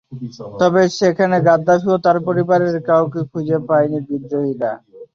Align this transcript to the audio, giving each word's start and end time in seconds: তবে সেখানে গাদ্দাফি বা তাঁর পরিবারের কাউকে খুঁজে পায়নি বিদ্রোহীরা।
তবে 0.61 0.81
সেখানে 0.99 1.35
গাদ্দাফি 1.47 1.87
বা 1.89 1.97
তাঁর 2.05 2.17
পরিবারের 2.27 2.75
কাউকে 2.89 3.19
খুঁজে 3.31 3.57
পায়নি 3.67 3.99
বিদ্রোহীরা। 4.07 4.71